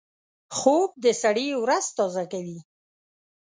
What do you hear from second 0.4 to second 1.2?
خوب د